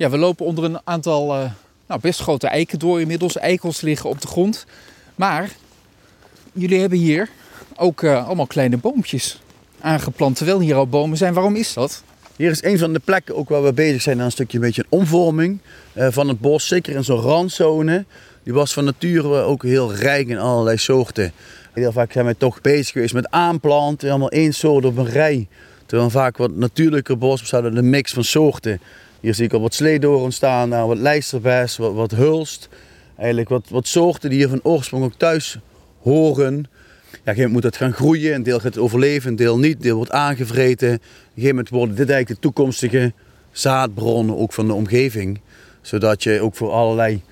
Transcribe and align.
Ja, 0.00 0.10
we 0.10 0.18
lopen 0.18 0.46
onder 0.46 0.64
een 0.64 0.78
aantal 0.84 1.36
uh, 1.36 1.50
nou, 1.86 2.00
best 2.00 2.20
grote 2.20 2.46
eiken 2.46 2.78
door 2.78 3.00
inmiddels. 3.00 3.38
Eikels 3.38 3.80
liggen 3.80 4.10
op 4.10 4.20
de 4.20 4.26
grond. 4.26 4.66
Maar 5.14 5.50
jullie 6.52 6.80
hebben 6.80 6.98
hier 6.98 7.28
ook 7.76 8.02
uh, 8.02 8.26
allemaal 8.26 8.46
kleine 8.46 8.76
boompjes 8.76 9.40
aangeplant. 9.80 10.36
Terwijl 10.36 10.60
hier 10.60 10.74
al 10.74 10.86
bomen 10.86 11.16
zijn. 11.16 11.34
Waarom 11.34 11.56
is 11.56 11.72
dat? 11.72 12.02
Hier 12.36 12.50
is 12.50 12.62
een 12.62 12.78
van 12.78 12.92
de 12.92 12.98
plekken 12.98 13.36
ook 13.36 13.48
waar 13.48 13.62
we 13.62 13.72
bezig 13.72 14.02
zijn 14.02 14.18
aan 14.18 14.24
een 14.24 14.30
stukje 14.30 14.58
een 14.58 14.64
beetje 14.64 14.84
een 14.88 14.98
omvorming 14.98 15.58
uh, 15.94 16.06
van 16.10 16.28
het 16.28 16.40
bos. 16.40 16.66
Zeker 16.66 16.94
in 16.94 17.04
zo'n 17.04 17.20
randzone. 17.20 18.04
Die 18.42 18.52
was 18.52 18.72
van 18.72 18.84
nature 18.84 19.42
ook 19.42 19.62
heel 19.62 19.94
rijk 19.94 20.28
in 20.28 20.38
allerlei 20.38 20.76
soorten. 20.76 21.32
Heel 21.72 21.92
vaak 21.92 22.12
zijn 22.12 22.26
we 22.26 22.36
toch 22.36 22.60
bezig 22.60 22.92
geweest 22.92 23.14
met 23.14 23.30
aanplanten. 23.30 24.10
Allemaal 24.10 24.30
één 24.30 24.54
soort 24.54 24.84
op 24.84 24.96
een 24.96 25.10
rij. 25.10 25.48
Terwijl 25.86 26.10
vaak 26.10 26.36
wat 26.36 26.56
natuurlijker 26.56 27.18
bos 27.18 27.54
uit 27.54 27.64
een 27.64 27.90
mix 27.90 28.12
van 28.12 28.24
soorten. 28.24 28.80
Hier 29.20 29.34
zie 29.34 29.44
ik 29.44 29.52
al 29.52 29.60
wat 29.60 29.74
sleedoren 29.74 30.32
staan, 30.32 30.68
nou, 30.68 30.88
wat 30.88 30.98
lijsterbes, 30.98 31.76
wat, 31.76 31.94
wat 31.94 32.10
hulst. 32.10 32.68
Eigenlijk 33.16 33.48
wat, 33.48 33.68
wat 33.68 33.86
soorten 33.86 34.30
die 34.30 34.38
hier 34.38 34.48
van 34.48 34.60
oorsprong 34.62 35.04
ook 35.04 35.14
thuis 35.14 35.58
horen. 36.02 36.64
Ja, 37.24 37.36
een 37.36 37.50
moet 37.50 37.62
het 37.62 37.76
gaan 37.76 37.92
groeien, 37.92 38.34
een 38.34 38.42
deel 38.42 38.60
gaat 38.60 38.78
overleven, 38.78 39.30
een 39.30 39.36
deel 39.36 39.58
niet, 39.58 39.82
deel 39.82 39.96
wordt 39.96 40.10
aangevreten. 40.10 40.88
Op 40.88 40.94
een 40.94 41.02
gegeven 41.34 41.48
moment 41.48 41.68
worden 41.68 41.96
dit 41.96 42.10
eigenlijk 42.10 42.40
de 42.40 42.48
toekomstige 42.48 43.12
zaadbronnen 43.52 44.38
ook 44.38 44.52
van 44.52 44.66
de 44.66 44.72
omgeving. 44.72 45.40
Zodat 45.80 46.22
je 46.22 46.40
ook 46.40 46.54
voor 46.54 46.70
allerlei 46.70 47.22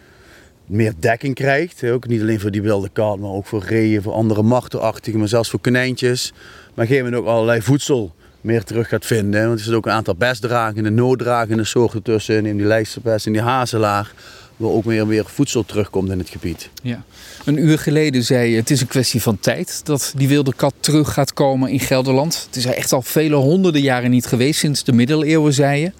meer 0.67 0.93
dekking 0.99 1.35
krijgt. 1.35 1.85
Ook 1.85 2.07
niet 2.07 2.21
alleen 2.21 2.41
voor 2.41 2.51
die 2.51 2.63
wilde 2.63 2.89
kat, 2.89 3.19
maar 3.19 3.31
ook 3.31 3.47
voor 3.47 3.65
reeën, 3.65 4.03
voor 4.03 4.13
andere 4.13 4.43
machterachtigen, 4.43 5.19
maar 5.19 5.29
zelfs 5.29 5.51
voor 5.51 5.61
konijntjes. 5.61 6.31
Maar 6.33 6.41
op 6.71 6.79
een 6.79 6.87
gegeven 6.87 7.05
moment 7.05 7.23
ook 7.23 7.29
allerlei 7.29 7.63
voedsel 7.63 8.15
meer 8.41 8.65
terug 8.65 8.89
gaat 8.89 9.07
vinden. 9.07 9.41
Want 9.41 9.53
er 9.53 9.59
zitten 9.59 9.77
ook 9.77 9.87
een 9.87 9.93
aantal 9.93 10.15
bestdragende, 10.15 10.91
nooddragende 10.91 11.65
soorten 11.65 12.03
tussen. 12.03 12.47
In 12.47 12.57
die 12.57 12.67
lijsterbest 12.67 13.27
en 13.27 13.33
die 13.33 13.43
hazelaar. 13.43 14.13
Waar 14.57 14.71
ook 14.71 14.85
meer 14.85 15.07
weer 15.07 15.25
voedsel 15.27 15.65
terugkomt 15.65 16.11
in 16.11 16.19
het 16.19 16.29
gebied. 16.29 16.71
Ja. 16.83 17.03
Een 17.45 17.59
uur 17.59 17.79
geleden 17.79 18.23
zei 18.23 18.51
je, 18.51 18.57
het 18.57 18.71
is 18.71 18.81
een 18.81 18.87
kwestie 18.87 19.23
van 19.23 19.39
tijd 19.39 19.81
dat 19.85 20.13
die 20.17 20.29
wilde 20.29 20.53
kat 20.57 20.75
terug 20.81 21.13
gaat 21.13 21.33
komen 21.33 21.71
in 21.71 21.81
Gelderland. 21.81 22.45
Het 22.47 22.57
is 22.57 22.65
echt 22.65 22.93
al 22.93 23.03
vele 23.03 23.35
honderden 23.35 23.81
jaren 23.81 24.11
niet 24.11 24.27
geweest, 24.27 24.59
sinds 24.59 24.85
de 24.85 24.93
middeleeuwen 24.93 25.53
zei 25.53 25.81
je. 25.81 25.93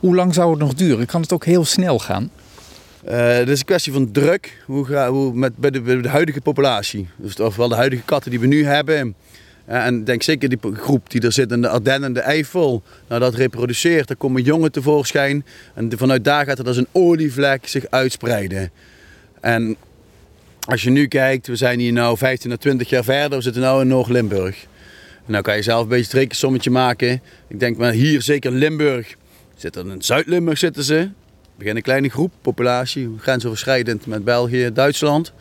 Hoe 0.00 0.14
lang 0.14 0.34
zou 0.34 0.50
het 0.50 0.58
nog 0.58 0.74
duren? 0.74 1.06
Kan 1.06 1.20
het 1.20 1.32
ook 1.32 1.44
heel 1.44 1.64
snel 1.64 1.98
gaan? 1.98 2.30
Uh, 3.08 3.32
het 3.32 3.48
is 3.48 3.58
een 3.58 3.64
kwestie 3.64 3.92
van 3.92 4.10
druk 4.10 4.62
hoe, 4.66 4.84
ga, 4.84 5.10
hoe 5.10 5.34
met, 5.34 5.56
bij, 5.56 5.70
de, 5.70 5.80
bij 5.80 6.00
de 6.00 6.08
huidige 6.08 6.40
populatie. 6.40 7.08
Dus 7.16 7.36
ofwel 7.36 7.68
de 7.68 7.74
huidige 7.74 8.02
katten 8.02 8.30
die 8.30 8.40
we 8.40 8.46
nu 8.46 8.64
hebben, 8.64 9.14
en 9.68 10.04
denk 10.04 10.22
zeker 10.22 10.48
die 10.48 10.58
groep 10.72 11.10
die 11.10 11.20
er 11.20 11.32
zit 11.32 11.52
in 11.52 11.60
de 11.60 11.68
Ardennen 11.68 12.08
en 12.08 12.12
de 12.12 12.20
Eifel, 12.20 12.82
nou 13.08 13.20
dat 13.20 13.34
reproduceert, 13.34 14.08
daar 14.08 14.16
komen 14.16 14.42
jongen 14.42 14.72
tevoorschijn. 14.72 15.44
En 15.74 15.92
vanuit 15.96 16.24
daar 16.24 16.44
gaat 16.44 16.58
het 16.58 16.66
als 16.66 16.76
een 16.76 16.86
olievlek 16.92 17.66
zich 17.66 17.84
uitspreiden. 17.90 18.70
En 19.40 19.76
als 20.60 20.82
je 20.82 20.90
nu 20.90 21.06
kijkt, 21.06 21.46
we 21.46 21.56
zijn 21.56 21.78
hier 21.78 21.92
nu 21.92 22.16
15 22.16 22.52
à 22.52 22.56
20 22.56 22.88
jaar 22.88 23.04
verder, 23.04 23.38
we 23.38 23.44
zitten 23.44 23.62
nu 23.62 23.80
in 23.80 23.88
Noord-Limburg. 23.88 24.66
Nou 25.26 25.42
kan 25.42 25.56
je 25.56 25.62
zelf 25.62 25.82
een 25.82 25.88
beetje 25.88 26.04
het 26.04 26.12
rekensommetje 26.12 26.70
maken. 26.70 27.20
Ik 27.48 27.60
denk 27.60 27.76
maar 27.76 27.92
hier, 27.92 28.22
zeker 28.22 28.52
Limburg, 28.52 29.14
zitten 29.56 29.90
in 29.90 30.02
Zuid-Limburg 30.02 30.58
zitten 30.58 30.82
ze. 30.82 31.08
Begin 31.56 31.76
een 31.76 31.82
kleine 31.82 32.08
groep, 32.08 32.32
populatie, 32.42 33.10
grensoverschrijdend 33.18 34.06
met 34.06 34.24
België, 34.24 34.70
Duitsland. 34.72 35.32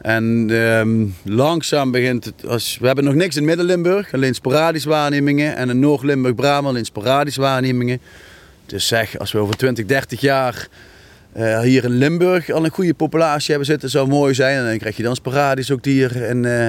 En 0.00 0.46
ehm, 0.50 1.06
langzaam 1.22 1.90
begint 1.90 2.24
het. 2.24 2.46
Als, 2.46 2.78
we 2.80 2.86
hebben 2.86 3.04
nog 3.04 3.14
niks 3.14 3.36
in 3.36 3.44
Midden-Limburg, 3.44 4.14
alleen 4.14 4.34
sporadisch 4.34 4.84
waarnemingen. 4.84 5.56
En 5.56 5.70
in 5.70 5.78
Noord-Limburg-Brabant 5.78 6.66
alleen 6.66 6.84
sporadisch 6.84 7.36
waarnemingen. 7.36 8.00
Dus 8.66 8.86
zeg, 8.86 9.18
als 9.18 9.32
we 9.32 9.38
over 9.38 9.56
20, 9.56 9.86
30 9.86 10.20
jaar 10.20 10.68
uh, 11.36 11.60
hier 11.60 11.84
in 11.84 11.90
Limburg 11.90 12.50
al 12.50 12.64
een 12.64 12.70
goede 12.70 12.94
populatie 12.94 13.48
hebben 13.48 13.66
zitten, 13.66 13.90
zou 13.90 14.08
mooi 14.08 14.34
zijn. 14.34 14.58
En 14.58 14.64
dan 14.64 14.78
krijg 14.78 14.96
je 14.96 15.02
dan 15.02 15.16
sporadisch 15.16 15.70
ook 15.70 15.82
dieren 15.82 16.28
in, 16.28 16.44
uh, 16.44 16.68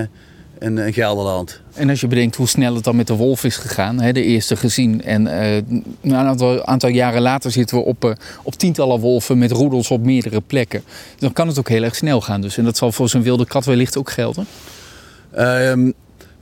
in, 0.60 0.78
in, 0.78 0.94
Gelderland. 0.94 1.62
En 1.74 1.90
als 1.90 2.02
je 2.02 2.08
bedenkt 2.08 2.36
hoe 2.36 2.48
snel 2.48 2.76
het 2.76 2.84
dan 2.84 2.96
met 2.96 3.08
de 3.08 3.16
wolf 3.16 3.44
is 3.44 3.58
gegaan, 3.58 4.00
hè, 4.00 4.12
de 4.12 4.24
eerste 4.24 4.56
gezien. 4.56 5.04
En 5.04 5.26
uh, 5.26 5.56
een 6.02 6.16
aantal, 6.16 6.66
aantal, 6.66 6.90
jaren 6.90 7.22
later 7.22 7.52
zitten 7.52 7.78
we 7.78 7.84
op, 7.84 8.16
op 8.44 8.54
tientallen 8.54 9.00
wolven 9.00 9.38
met 9.38 9.52
roedels 9.52 9.92
op 9.92 10.04
meerdere 10.04 10.42
plekken. 10.42 10.84
Dan 11.18 11.34
kan 11.34 11.48
het 11.48 11.60
ook 11.60 11.70
heel 11.70 11.84
erg 11.84 11.96
snel 11.96 12.22
gaan. 12.22 12.42
Dus. 12.42 12.58
En 12.58 12.64
dat 12.64 12.78
zal 12.78 12.92
voor 12.92 13.10
zo'n 13.10 13.24
wilde 13.24 13.46
kat 13.46 13.66
wellicht 13.66 13.98
ook 13.98 14.10
gelden. 14.10 14.46
Ehm, 15.32 15.92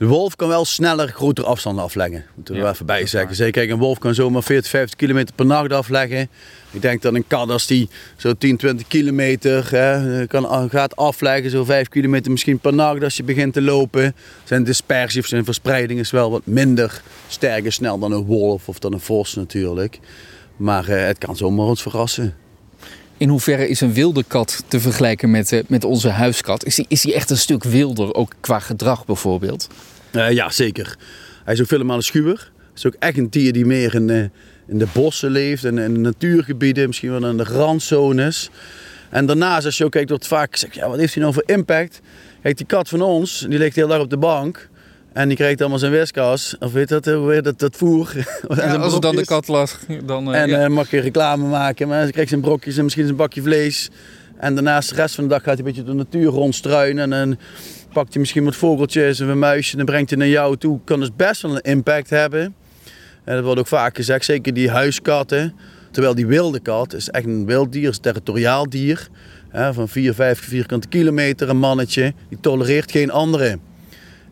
de 0.04 0.10
wolf 0.10 0.36
kan 0.36 0.48
wel 0.48 0.66
sneller 0.66 1.08
grotere 1.08 1.48
afstanden 1.48 1.84
afleggen. 1.84 2.26
Moeten 2.36 2.56
we 2.56 2.62
ja, 2.62 2.70
even 2.70 2.86
bij 2.86 3.06
zeggen. 3.06 3.36
Zeker, 3.36 3.70
een 3.70 3.78
wolf 3.78 3.98
kan 3.98 4.14
zomaar 4.14 4.44
40, 4.44 4.70
50 4.70 4.96
kilometer 4.96 5.36
per 5.36 5.46
nacht 5.46 5.74
afleggen. 5.74 6.30
Ik 6.72 6.82
denk 6.82 7.02
dat 7.02 7.14
een 7.14 7.28
kat 7.28 7.50
als 7.50 7.68
die 7.68 7.90
zo 8.18 8.34
10, 8.34 8.58
20 8.58 8.88
kilometer 8.88 9.72
hè, 9.72 10.28
kan, 10.28 10.70
gaat 10.70 10.96
afleggen, 10.96 11.52
zo 11.52 11.64
5 11.64 11.88
kilometer 11.88 12.32
misschien 12.32 12.60
per 12.60 12.74
nacht 12.74 13.04
als 13.04 13.18
je 13.18 13.24
begint 13.24 13.54
te 13.54 13.62
lopen. 13.62 14.16
Zijn 14.44 14.64
dispersie 14.64 15.22
of 15.22 15.28
zijn 15.28 15.46
verspreiding 15.46 16.00
is 16.00 16.12
wel 16.12 16.32
wat 16.32 16.46
minder 16.46 17.02
sterk 17.28 17.66
en 17.66 17.74
snel 17.74 18.00
dan 18.00 18.12
een 18.12 18.26
wolf 18.26 18.68
of 18.68 18.80
dan 18.80 18.94
een 18.94 19.00
vos 19.00 19.36
natuurlijk. 19.36 20.00
Maar 20.56 20.90
uh, 20.90 21.06
het 21.06 21.18
kan 21.18 21.36
zomaar 21.36 21.66
ons 21.66 21.82
verrassen. 21.82 22.43
In 23.24 23.30
hoeverre 23.30 23.68
is 23.68 23.82
een 23.82 23.94
wilde 23.94 24.24
kat 24.28 24.64
te 24.68 24.80
vergelijken 24.80 25.32
met, 25.32 25.52
uh, 25.52 25.62
met 25.68 25.84
onze 25.84 26.10
huiskat? 26.10 26.66
Is 26.66 26.76
die, 26.76 26.86
is 26.88 27.02
die 27.02 27.14
echt 27.14 27.30
een 27.30 27.38
stuk 27.38 27.64
wilder, 27.64 28.14
ook 28.14 28.34
qua 28.40 28.60
gedrag 28.60 29.06
bijvoorbeeld? 29.06 29.68
Uh, 30.12 30.32
ja, 30.32 30.50
zeker. 30.50 30.98
Hij 31.44 31.54
is 31.54 31.62
ook 31.62 31.68
veel 31.68 31.84
meer 31.84 32.02
schuwer. 32.02 32.52
Hij 32.58 32.72
is 32.76 32.86
ook 32.86 32.96
echt 33.00 33.18
een 33.18 33.30
dier 33.30 33.54
die 33.54 33.66
meer 33.66 33.96
in, 33.96 34.10
uh, 34.10 34.24
in 34.68 34.78
de 34.78 34.88
bossen 34.94 35.32
leeft 35.32 35.64
en 35.64 35.78
in 35.78 35.94
de 35.94 36.00
natuurgebieden, 36.00 36.88
misschien 36.88 37.12
wel 37.12 37.30
in 37.30 37.38
de 37.38 37.44
randzones. 37.44 38.50
En 39.10 39.26
daarnaast, 39.26 39.66
als 39.66 39.78
je 39.78 39.86
ook 39.86 39.92
kijkt, 39.92 40.10
wordt 40.10 40.28
vaak 40.28 40.54
gezegd, 40.54 40.76
ja, 40.76 40.90
wat 40.90 41.00
heeft 41.00 41.14
hij 41.14 41.22
nou 41.22 41.36
voor 41.36 41.44
impact? 41.46 42.02
Kijk, 42.42 42.58
die 42.58 42.66
kat 42.66 42.90
van 42.90 43.02
ons, 43.02 43.46
die 43.50 43.58
ligt 43.58 43.76
heel 43.76 43.88
dag 43.88 44.00
op 44.00 44.10
de 44.10 44.18
bank. 44.18 44.70
En 45.14 45.28
die 45.28 45.38
krijgt 45.38 45.60
allemaal 45.60 45.80
zijn 45.80 45.92
wiskas, 45.92 46.56
of 46.60 46.72
weet 46.72 46.90
dat, 46.90 47.06
hoe 47.06 47.34
heet 47.34 47.44
dat, 47.44 47.60
dat 47.60 47.76
voer. 47.76 48.14
Ja, 48.56 48.76
als 48.76 48.94
het 48.94 49.02
dan 49.02 49.16
de 49.16 49.26
kat 49.26 49.48
lag, 49.48 49.80
dan... 50.06 50.30
Uh, 50.30 50.42
en 50.42 50.50
ja. 50.50 50.70
mag 50.70 50.92
je 50.92 51.00
reclame 51.00 51.48
maken, 51.48 51.88
maar 51.88 52.06
ze 52.06 52.12
krijgt 52.12 52.30
zijn 52.30 52.42
brokjes 52.42 52.78
en 52.78 52.84
misschien 52.84 53.06
zijn 53.06 53.18
bakje 53.18 53.42
vlees. 53.42 53.90
En 54.38 54.56
daarnaast 54.56 54.90
de 54.90 54.96
rest 54.96 55.16
van 55.16 55.24
de 55.24 55.30
dag 55.30 55.44
gaat 55.44 55.48
hij 55.48 55.58
een 55.58 55.64
beetje 55.64 55.84
door 55.84 55.96
de 55.96 56.04
natuur 56.04 56.26
rondstruinen. 56.26 57.14
En 57.14 57.40
pakt 57.94 58.12
hij 58.12 58.20
misschien 58.20 58.44
wat 58.44 58.56
vogeltjes 58.56 59.22
of 59.22 59.28
een 59.28 59.40
muisje 59.40 59.78
en 59.78 59.86
brengt 59.86 60.10
hij 60.10 60.20
naar 60.20 60.28
jou 60.28 60.58
toe. 60.58 60.80
Kan 60.84 61.00
dus 61.00 61.16
best 61.16 61.42
wel 61.42 61.56
een 61.56 61.62
impact 61.62 62.10
hebben. 62.10 62.56
En 63.24 63.36
dat 63.36 63.44
wordt 63.44 63.60
ook 63.60 63.68
vaak 63.68 63.96
gezegd, 63.96 64.26
zeker 64.26 64.54
die 64.54 64.70
huiskatten. 64.70 65.54
Terwijl 65.92 66.16
die 66.16 66.28
wilde 66.28 66.60
kat 66.60 66.94
is 66.94 67.10
echt 67.10 67.26
een 67.26 67.46
wild 67.46 67.72
dier, 67.72 67.90
is 67.90 67.96
een 67.96 68.02
territoriaal 68.02 68.70
dier. 68.70 69.08
Hè, 69.50 69.74
van 69.74 69.90
4, 69.90 70.14
5 70.14 70.40
vierkante 70.40 70.88
kilometer, 70.88 71.50
een 71.50 71.58
mannetje. 71.58 72.14
Die 72.30 72.38
tolereert 72.42 72.92
geen 72.92 73.12
andere. 73.12 73.60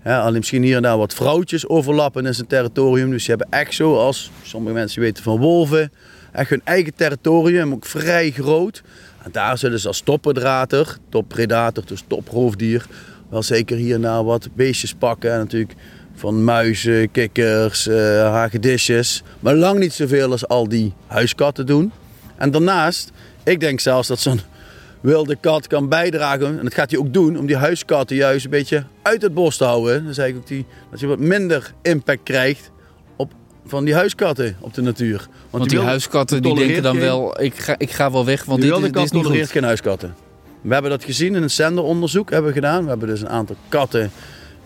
Ja, 0.04 0.22
alleen 0.22 0.38
misschien 0.38 0.64
hier 0.64 0.76
en 0.76 0.82
daar 0.82 0.98
wat 0.98 1.14
vrouwtjes 1.14 1.68
overlappen 1.68 2.26
in 2.26 2.36
zijn 2.36 2.48
territorium. 2.48 3.10
Dus 3.10 3.24
ze 3.24 3.30
hebben 3.30 3.48
echt 3.50 3.74
zo, 3.74 3.98
als 3.98 4.32
sommige 4.44 4.74
mensen 4.74 5.02
weten 5.02 5.24
van 5.24 5.38
wolven, 5.40 5.92
echt 6.32 6.50
hun 6.50 6.62
eigen 6.64 6.96
territorium, 6.96 7.74
ook 7.74 7.86
vrij 7.86 8.32
groot. 8.32 8.82
En 9.24 9.32
daar 9.32 9.58
zullen 9.58 9.80
ze 9.80 9.88
als 9.88 10.02
toppredator, 10.02 10.98
toppredator, 11.10 11.86
dus 11.86 12.04
toproofdier, 12.08 12.86
wel 13.30 13.44
zeker 13.44 13.78
hier 13.78 14.02
daar 14.02 14.24
wat 14.24 14.50
beestjes 14.54 14.94
pakken. 14.94 15.32
En 15.32 15.38
natuurlijk 15.38 15.76
van 16.16 16.44
muizen, 16.44 17.12
kikkers, 17.12 17.88
uh, 17.88 17.96
hagedisjes. 18.32 19.24
Maar 19.40 19.56
lang 19.56 19.80
niet 19.80 19.94
zoveel 19.94 20.32
als 20.32 20.48
al 20.48 20.68
die 20.68 20.94
huiskatten 21.08 21.66
doen. 21.66 21.92
En 22.38 22.52
daarnaast, 22.52 23.12
ik 23.44 23.60
denk 23.60 23.80
zelfs 23.80 24.08
dat 24.08 24.20
zo'n 24.20 24.42
wilde 25.02 25.36
kat 25.36 25.68
kan 25.68 25.90
bijdragen. 25.90 26.58
En 26.58 26.64
dat 26.64 26.74
gaat 26.74 26.92
hij 26.92 27.00
ook 27.00 27.14
doen 27.14 27.38
om 27.38 27.46
die 27.46 27.56
huiskatten 27.56 28.16
juist 28.16 28.46
een 28.46 28.52
beetje 28.52 28.84
uit 29.02 29.22
het 29.22 29.34
bos 29.34 29.58
te 29.58 29.64
houden. 29.64 30.06
Dan 30.06 30.14
zeg 30.14 30.28
ik 30.28 30.36
ook 30.36 30.48
die, 30.48 30.66
dat 30.92 31.00
je 31.00 31.08
wat 31.08 31.20
minder 31.20 31.74
impact 31.82 32.24
krijgt 32.24 32.72
op, 33.16 33.32
van 33.66 33.86
die 33.86 33.94
huiskatten 33.94 34.58
op 34.60 34.74
de 34.74 34.82
natuur. 34.82 35.18
Want, 35.18 35.30
want 35.50 35.70
die, 35.70 35.80
huiskatten 35.80 36.42
die 36.42 36.56
denken 36.56 36.84
dan 36.84 37.00
wel, 37.00 37.42
ik 37.42 37.56
ga, 37.56 37.76
ik 37.78 37.92
ga 37.92 38.12
wel 38.12 38.26
weg, 38.26 38.46
want 38.46 38.62
dit, 38.62 38.72
is, 38.72 38.82
dit 38.82 38.96
is 38.96 39.12
niet 39.12 39.26
goed. 39.26 39.52
geen 39.52 39.64
huiskatten. 39.64 40.16
We 40.62 40.74
hebben 40.74 40.92
dat 40.92 41.04
gezien 41.04 41.36
in 41.36 41.44
een 41.44 41.50
zenderonderzoek 41.50 42.30
hebben 42.30 42.47
we 42.47 42.56
gedaan. 42.56 42.84
We 42.84 42.90
hebben 42.90 43.08
dus 43.08 43.22
een 43.22 43.30
aantal 43.30 43.56
katten 43.70 44.12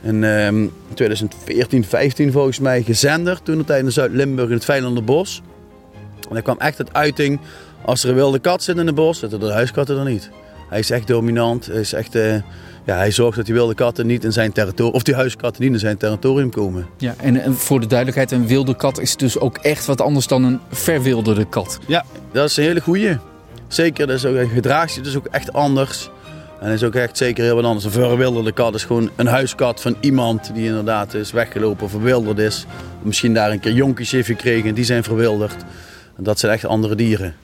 in 0.02 0.24
um, 0.24 0.74
2014, 0.94 1.84
15 1.84 2.32
volgens 2.32 2.60
mij 2.60 2.84
gezenderd. 2.84 3.46
Toen 3.46 3.66
tijdens 3.66 3.94
Zuid-Limburg 3.94 4.48
in 4.48 4.56
het 4.56 4.66
Vijlanderbos. 4.66 5.42
En 6.28 6.34
daar 6.34 6.42
kwam 6.42 6.58
echt 6.58 6.78
het 6.78 6.94
uiting. 6.94 7.40
Als 7.86 8.04
er 8.04 8.10
een 8.10 8.16
wilde 8.16 8.40
kat 8.40 8.64
zit 8.64 8.78
in 8.78 8.86
het 8.86 8.96
bos, 8.96 9.20
zitten 9.20 9.40
de 9.40 9.52
huiskatten 9.52 9.98
er 9.98 10.06
niet. 10.06 10.30
Hij 10.70 10.80
is 10.80 10.90
echt 10.90 11.08
dominant. 11.08 11.66
Hij, 11.66 11.80
is 11.80 11.94
echt, 11.94 12.16
uh, 12.16 12.34
ja, 12.86 12.96
hij 12.96 13.12
zorgt 13.12 13.38
dat 13.38 13.46
die 13.46 13.54
wilde 13.54 13.74
katten 13.74 14.08
niet 14.08 14.24
in 14.24 14.32
zijn 14.32 14.52
territorium, 14.52 14.96
of 14.96 15.04
die 15.04 15.16
huiskatten 15.16 15.64
niet 15.64 15.74
in 15.74 15.80
zijn 15.80 15.98
territorium 15.98 16.50
komen. 16.50 16.88
Ja, 16.98 17.16
en, 17.18 17.42
en 17.42 17.54
voor 17.54 17.80
de 17.80 17.88
duidelijkheid, 17.88 18.32
een 18.32 18.48
wilde 18.48 18.76
kat 18.76 19.00
is 19.00 19.16
dus 19.16 19.40
ook 19.40 19.58
echt 19.58 19.86
wat 19.86 20.02
anders 20.02 20.28
dan 20.28 20.44
een 20.44 20.60
verwilderde 20.72 21.46
kat. 21.46 21.80
Ja, 21.88 22.06
dat 22.32 22.50
is 22.50 22.58
een 22.58 22.64
hele 22.64 22.82
goeie. 22.82 23.18
Zeker, 23.68 24.08
dat 24.08 24.16
is 24.16 24.26
ook, 24.26 24.52
gedraagt 24.54 24.94
zich 24.94 25.04
dus 25.04 25.16
ook 25.16 25.28
echt 25.32 25.54
anders. 25.54 26.10
En 26.60 26.72
is 26.72 26.84
ook 26.84 26.96
echt 26.96 27.18
zeker 27.18 27.44
heel 27.44 27.56
wat 27.56 27.64
anders. 27.64 27.86
Een 27.86 27.92
verwilderde 27.92 28.52
kat 28.52 28.76
is 28.76 28.84
gewoon 28.84 29.10
een 29.16 29.28
huiskat 29.28 29.82
van 29.82 29.96
iemand 30.00 30.54
die 30.54 30.66
inderdaad 30.66 31.14
is 31.14 31.32
weggelopen, 31.32 31.90
verwilderd 31.90 32.40
is. 32.40 32.66
Misschien 33.02 33.34
daar 33.34 33.52
een 33.52 33.60
keer 33.60 33.74
jonkies 33.74 34.12
heeft 34.12 34.28
gekregen 34.28 34.70
en 34.70 34.76
die 34.76 34.84
zijn 34.84 35.04
verwilderd. 35.04 35.56
En 36.18 36.24
dat 36.24 36.40
zijn 36.40 36.52
echt 36.52 36.66
andere 36.66 36.96
dieren. 36.96 37.36